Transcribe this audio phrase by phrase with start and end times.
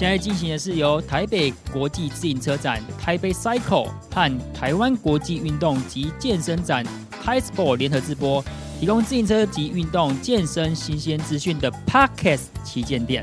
[0.00, 6.82] 现在进行的是由台北国际自行车展、台北 Cycle 和台湾国际运动及健身展
[7.22, 8.42] t i Sport 联合直播，
[8.80, 13.22] 提供自行车及运动健身新鲜资讯的 parkas 旗舰店。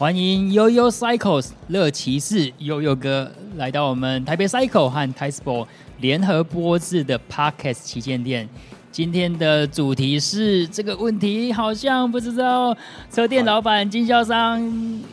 [0.00, 5.68] 欢迎悠悠 Cycles 乐骑士悠悠哥来到我们台北 Cycle 和 t i s p o
[5.98, 8.48] 联合播制的 Podcast 旗舰店。
[8.90, 12.74] 今天的主题是这个问题，好像不知道
[13.12, 14.58] 车店老板、经销商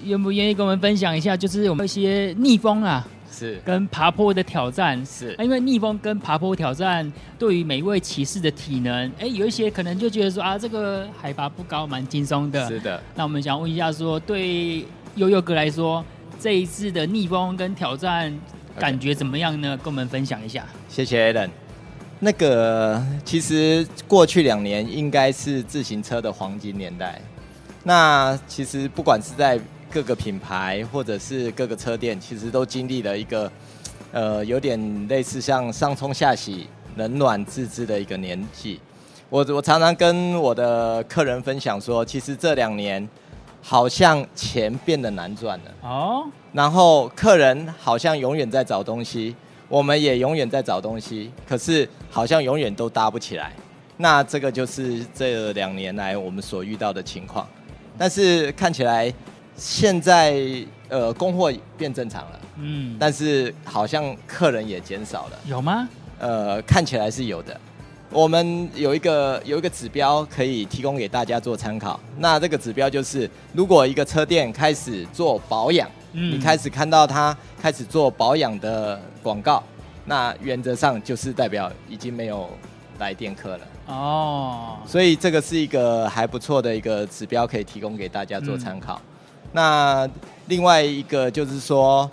[0.06, 3.06] 愿不愿意跟我们分享一下，就是我们一些逆风啊。
[3.38, 12.68] 是跟爬坡的挑战是，因为逆风跟爬坡挑战对于每一位骑士的体能，哎，有一些可能就觉得说啊，这个海拔不高，蛮轻松的。
[12.68, 13.02] 是的。
[13.16, 14.86] 那我们想问一下，说对
[15.16, 16.04] 悠悠哥来说，
[16.40, 18.34] 这一次的逆风跟挑战
[18.80, 19.78] 感觉怎么样呢？
[19.78, 20.66] 跟我们分享一下。
[20.90, 21.50] 谢谢 Alan。
[22.20, 27.22] 那个其实过去两年应该是自行车的黄金年代。
[27.84, 33.52] 那其实不管是在各个品牌或者是各个车店，其实都经历了一个，
[34.12, 38.80] 呃，有点类似像上冲下洗、冷暖自知的一个年纪。
[39.30, 43.08] 我我常常跟我的客人分享说，其实这两年
[43.62, 49.36] 好像钱变得难赚了哦，然后客人好像永远在找东西，
[49.70, 53.54] 我们也永远在找东西，可是好像永远都搭不起来。
[53.98, 57.48] 那这个就是这两年来我们所遇到的情况，
[57.98, 59.14] 但是看起来。
[59.58, 60.40] 现在
[60.88, 65.90] 呃，供货变正常了，嗯，但是好像客人也减少了，有吗？
[66.20, 67.60] 呃，看起来是有的。
[68.10, 72.00] 我们有一个有一个指标可以提供给大家做参考。
[72.20, 79.62] 那这个指标就是，如果一个车店开始做保养，嗯，你开始看到它开始做保养的广告，
[80.06, 82.50] 那原则上就是代表已经没有
[82.98, 83.68] 来电客了。
[83.88, 89.02] 哦，所以这个是一个还不错的一个指标，可以提供给大家做参考。
[89.52, 90.08] 那
[90.48, 92.10] 另外一个就是说，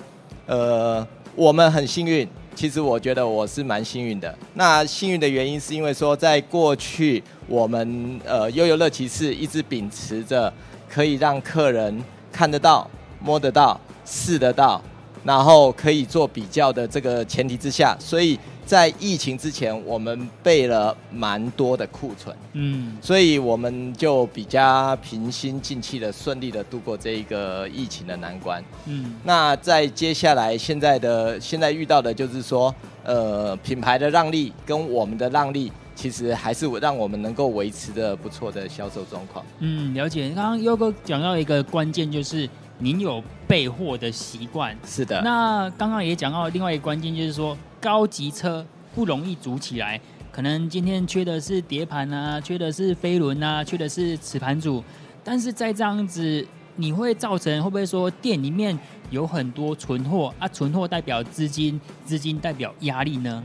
[0.46, 4.36] 呃，我们很幸运，其实我觉得我是蛮幸运的。
[4.54, 10.52] 那幸运的原因是因为说，在过去我们呃悠悠乐骑士一直秉持着
[10.88, 12.02] 可以让客人
[12.32, 12.88] 看得到、
[13.20, 14.82] 摸得到、试得到，
[15.24, 18.38] 然后可以做比较的这个前提之下，所以。
[18.66, 29.14] 在疫情之前，我们备了蛮多的库存，嗯，所以我们就比较平心静气的顺利的度过这一个疫情的难关，嗯。
[29.22, 32.74] 那在接下来现在的现在遇到的就是说，
[33.04, 39.44] 呃，品牌的让利跟我们的让利，其实还是让我们能够维持的不错的销售状况。
[39.58, 40.30] 嗯，了解。
[40.30, 42.48] 刚刚优哥讲到一个关键，就是
[42.78, 44.74] 您有备货的习惯。
[44.86, 45.20] 是的。
[45.22, 47.56] 那刚刚也讲到另外一个关键，就是说。
[47.84, 48.64] 高级车
[48.94, 50.00] 不容易组起来，
[50.32, 54.82] 可能今天缺的是碟盘啊，缺的是飞轮啊，缺的是磁盘组。
[55.22, 56.46] 但是在这样子，
[56.76, 58.78] 你会造成会不会说店里面
[59.10, 60.48] 有很多存货啊？
[60.48, 63.44] 存货代表资金，资金代表压力呢？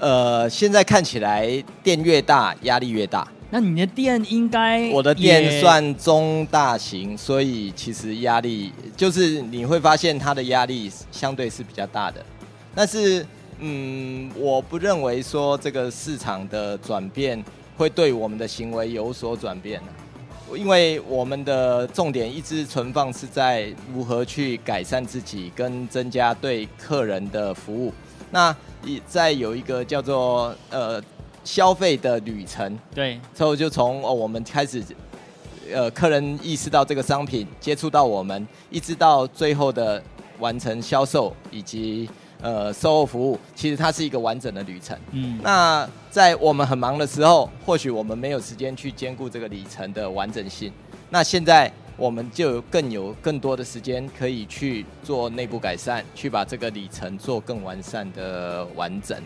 [0.00, 3.28] 呃，现在看起来店越大压力越大。
[3.50, 12.24] 那你的店应该我的店算中大型，所以其实压力就是你会发现它的压力相对是比较大的，
[12.74, 13.26] 但是。
[13.60, 17.42] 嗯，我不认为说这个市场的转变
[17.76, 19.80] 会对我们的行为有所转变
[20.56, 27.92] 因为我们的重点一直存放是在如何去改善自己跟增加对客人的服务。
[28.30, 28.54] 那
[28.84, 31.02] 一在有一个叫做呃
[31.44, 34.82] 消费的旅程，对，之后就从哦我们开始，
[35.72, 40.02] 呃客人意识到这个商品，接触到我们，一直到最后的
[40.38, 42.08] 完成销售以及。
[42.44, 44.94] 呃，售后服务其实它是一个完整的旅程。
[45.12, 50.70] 嗯，那在我们很忙的时候，或许我们没有时间去兼顾这个里程的完整性。
[51.08, 59.16] 那现在我们就更有更多的时间可以去做内部改善，去把这个里程做更完善的完整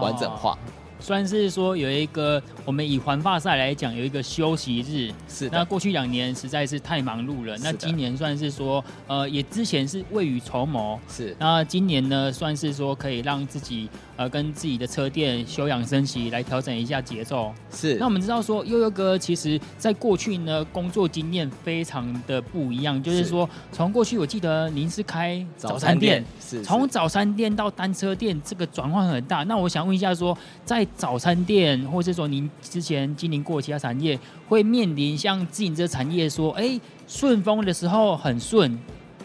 [0.00, 0.56] 完整化。
[1.02, 5.12] 算是说有一个，我们以环发赛来讲，有一个休息日。
[5.28, 5.50] 是。
[5.50, 7.58] 那过去两年实在是太忙碌了。
[7.58, 10.98] 那今年算是说，呃，也之前是未雨绸缪。
[11.08, 11.36] 是。
[11.38, 13.90] 那今年呢，算是说可以让自己。
[14.22, 17.52] 呃，跟自己的车店休养生息，来调整一下节奏。
[17.72, 17.96] 是。
[17.96, 23.02] 那我们知道说，悠悠哥其实在过去呢，工作经验非常的不一样。
[23.02, 26.62] 就是说，从过去我记得您是开早餐店，是。
[26.62, 29.42] 从早餐店到单车店，这个转换很大。
[29.42, 34.16] 那我想问一下，说在早餐店，或者说您之前经营过其他产业，
[34.48, 38.78] 会面临像自行车产业说，哎，顺风的时候很顺。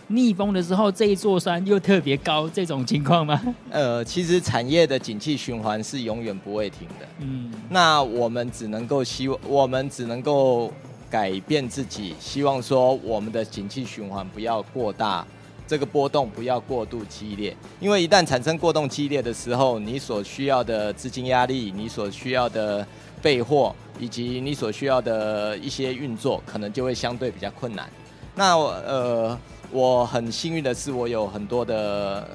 [0.10, 3.42] 逆风的时候这一座山又特别高，这种情况吗？
[3.70, 7.06] 呃，其实产业的景气循环是永远不会停的。
[7.20, 10.72] 嗯，那我们只能够希望，我们只能够
[11.10, 15.28] 改变自己，希望说我们的景气循环不要过大，
[15.68, 17.54] 这个波动不要过度激烈。
[17.82, 22.88] 因为一旦产生过动激烈的时候，你所需要的资金压力，你所需要的
[23.22, 27.90] 备货，以及你所需要的一些运作，可能就会相对比较困难。
[28.34, 29.38] 那呃。
[29.72, 32.28] 我很幸运的是，我有很多的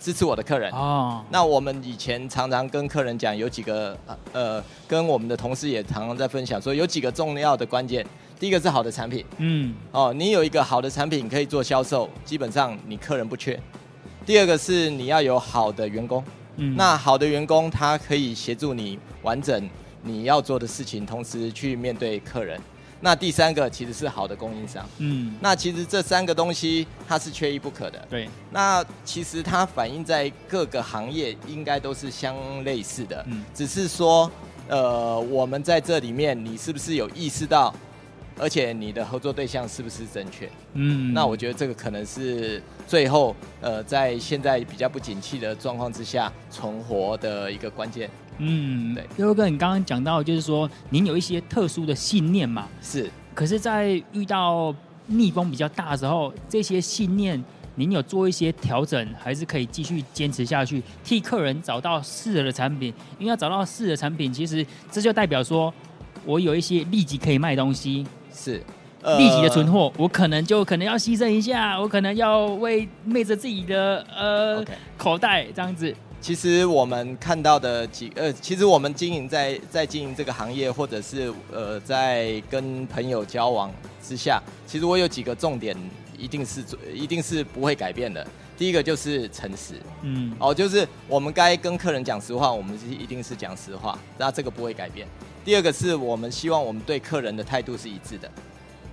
[0.00, 1.22] 支持我的客人哦。
[1.30, 3.96] 那我们以前常常跟客人讲，有几个
[4.32, 8.04] 呃，跟我们的同事也常常在分享，说有几个重要的关键。
[8.38, 13.58] 第一个是好的产品，嗯，哦，你有一个好的产品可以做销售，基本上你客人不缺。
[14.26, 16.22] 第二个是你要有好的员工，
[16.56, 19.70] 嗯，那好的员工他可以协助你完整
[20.02, 22.60] 你要做的事情，同时去面对客人。
[23.00, 28.28] 那第三个其实是好的供应商，嗯，那其实这三个东西它是缺一不可的，对。
[28.50, 34.30] 那其实它反映在各个行业应该都是相类似的，嗯，只是说，
[34.68, 37.74] 呃，我们在这里面你是不是有意识到，
[38.38, 48.08] 而且你的合作对象是不是正确，嗯，那我觉得这个可能是最后，呃，在现在比较不景气的状况之下存活的一个关键。
[48.38, 52.66] 嗯，对，优哥，你刚刚讲到，就是说您有一些特殊的信念嘛？
[52.82, 53.10] 是。
[53.34, 54.74] 可是，在遇到
[55.06, 57.42] 逆风比较大的时候，这些信念
[57.74, 62.94] 您有做一些调整，还是可以继续坚持下去，替客人找到适合的产品？
[63.18, 65.72] 因为要找到适合的产品，其实这就代表说
[66.24, 68.52] 我有一些立即可以卖东西，是
[69.18, 74.64] 立即的存货，我可能就可能要牺牲一下，我可能要为昧着自己的呃
[74.96, 75.94] 口袋这样子。
[76.24, 83.70] 其实我们看到的几呃，其实我们经营在在经营这个行业，或者是呃在跟朋友交往
[84.02, 85.76] 之下，其实我有几个重点，
[86.16, 88.26] 一定是一定是不会改变的。
[88.56, 95.06] 第一个就是诚实，嗯，哦，就是我们该跟客人讲实话，我们是一定是讲实话，那这个不会改变。
[95.44, 98.30] 第二个是我们希望我们对客人的态度是一致的。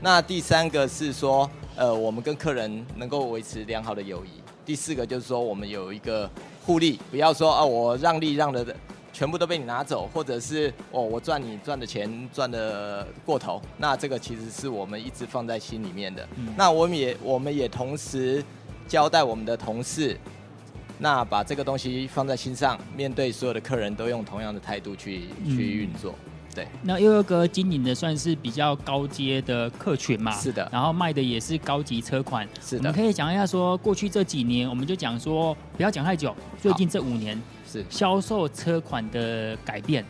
[0.02, 4.42] 那第三个是说，呃，我们跟客人能够维持良好的友谊。
[4.66, 6.30] 第四个就是说，我们有一个。
[6.66, 8.76] 互利，不要说啊，我让利让的
[9.12, 16.28] 全部都被你拿走，或者是哦，我赚你赚的钱赚的过头，那这个其实是我们一直放在心里面的。
[16.56, 18.44] 那我们也我们也同时
[18.88, 20.18] 交代我们的同事，
[20.98, 26.16] 那把这个东西放在心上，面对所有的客人都用同样的态度去去运作。
[26.54, 30.32] 对，那悠悠哥经营的算是比较高阶的客群嘛？
[30.34, 32.46] 是的，然后卖的也是高级车款。
[32.62, 40.04] 是的，我们可以讲一下说，过去这几年，我们就讲说，不要讲太久，最近这五年是销售车款的改变。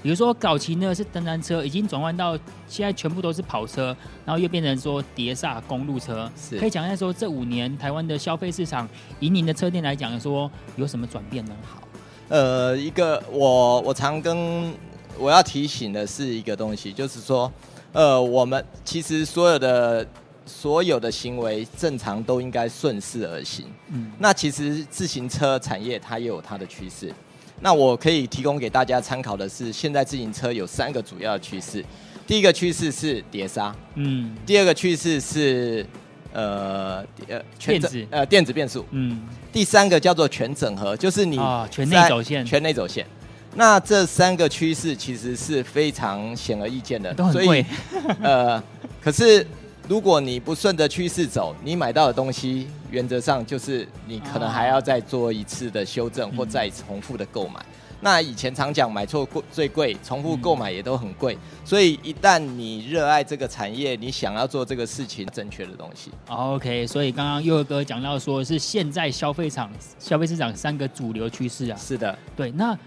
[0.00, 3.86] 比如说早期呢是登山车，已经转换到现在全部都是跑车，
[4.24, 6.30] 然后又变成说碟刹公路车。
[6.36, 11.56] 是，可以讲一下说，这五年台湾的消费市场，以您的车店来讲说，有什么转变呢？
[11.64, 11.82] 好，
[12.28, 14.72] 呃，一个我我常跟。
[15.18, 17.50] 我要提醒的是一个东西，就是说，
[17.92, 20.06] 呃，我们其实所有的
[20.46, 23.66] 所有的行为正常都应该顺势而行。
[23.88, 27.12] 嗯，那其实自行车产业它也有它的趋势。
[27.60, 31.84] 那我可以提供给大家参考的是，现在自行车有三个主要的趋势。
[32.26, 35.84] 第一个趋势是碟刹，嗯，第二个趋势是
[36.32, 39.20] 呃呃电子呃电子变速，嗯，
[39.52, 43.06] 第三个叫做全整合，就是你啊全内走线，全内走线。
[43.54, 47.64] 那这三个趋势其实是非常显而易见的，所以
[48.22, 48.62] 呃，
[49.00, 49.44] 可是
[49.88, 57.58] 如果你不顺着趋势走，你买到的东西原则上就是你可能还要再做一次的修正或再重复的购买。
[58.00, 66.12] 那以前常讲买错贵最贵，重复购买也都很贵，所以一旦你热爱这个产业，你想要做这个事情，正确的东西。
[66.28, 72.78] OK，所以刚刚佑哥讲到说是现在消费场消费市场三个主流趋势啊，是的，对，那。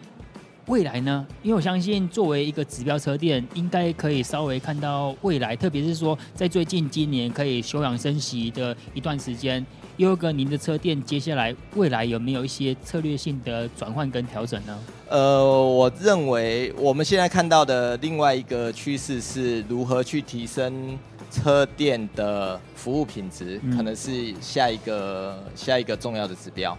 [0.72, 1.28] 未来呢？
[1.44, 9.66] 因为我相信，作为一个指标车店，应该可以稍微看到未来，特别是说，在最近今年可以休养生息的一段时间，
[9.98, 14.80] 优哥，您的车店接下来未来有没有一些策略性的转换跟调整呢？
[15.10, 20.98] 呃，我认为我们现在看到的另外一个趋势是如何去提升
[21.30, 26.78] 车店的服务品质，可能是下一个下一个重要的指标。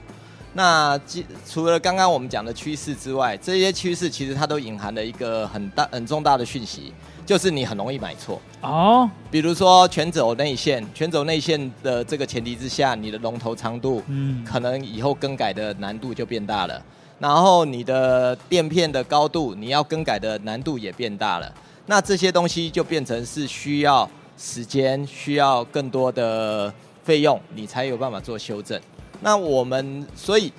[0.54, 1.00] 那
[1.48, 6.92] 除了刚刚我们讲的趋势之外，这些趋势其实它都隐含了一个很大、很重大的讯息，
[7.24, 9.08] 就是你很容易买错哦。
[9.30, 16.82] 比如说全走内线，全走内线的这个前提之下，你的龙头长度，嗯，可能以后更改的难度就变大了。
[17.18, 21.50] 然后你的垫片的高度，你要更改的难度也变大了。
[21.86, 24.06] 那这些东西就变成是需要
[24.36, 26.72] 时间，需要更多的。
[27.04, 28.80] 费用，你才有办法做修正。
[29.22, 30.52] 那我们所以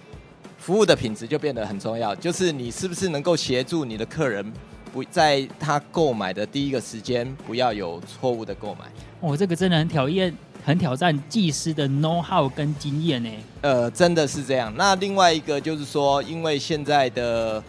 [0.57, 4.51] 服务的品质就变得很重要，就是你是不是能够协助你的客人
[4.91, 8.85] 不在他购买的第一个时间不要有错误的购买。
[9.19, 10.33] 哦，这个真的很讨厌。
[10.65, 13.29] 很挑战技师的 know how 跟经验呢。
[13.59, 14.73] 呃，真的是这样。
[14.77, 17.61] 那另外一个就是说，因为现在的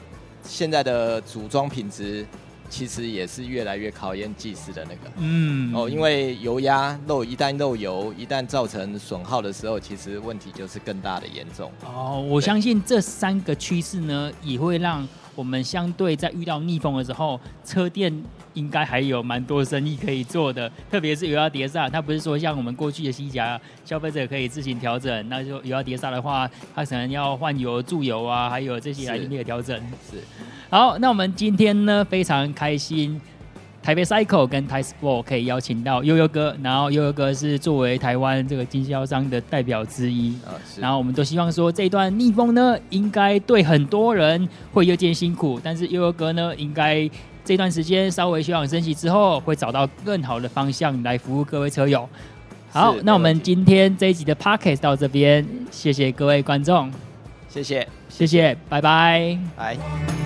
[0.45, 2.25] 现在的组装品质，
[2.75, 5.13] 其实也是越来越考验技师的那个。
[5.19, 5.73] 嗯。
[5.73, 11.71] 哦，因为油压漏，一旦漏油，一旦造成损耗的时候，其实问题就是更大的严重。
[11.85, 18.13] 哦，我相信这三个趋势呢，也会让我们相对在遇到逆风的时候，车店。
[18.55, 25.29] 应该还有蛮多生意可以做的，特别是油压碟刹，它不是说像我们过去的西甲，消费者可以自行调整。
[25.29, 29.77] 那就油压碟刹的话，它可能要换油、注油啊，还有这些来进行调整。
[30.09, 30.19] 是。
[30.75, 33.21] 好，那我们今天呢非常开心，
[33.81, 40.35] 台北 Cycle 跟 t i s p o r t 可以邀请到悠悠哥，然后悠悠哥是作为台湾这个经销商的代表之一。
[40.45, 47.09] 啊，然后我们都希望说，这段逆风呢，应该对很多人会有点辛苦，但是悠悠哥呢，应该。
[47.45, 52.09] 这段时间稍微休养生息之后，会找到更好的方向来服务各位车友。
[52.73, 56.91] 好，那我们今天这一集的 p o c k e t 到这边，谢谢各位观众，
[57.49, 60.24] 谢谢，谢谢，拜拜，拜。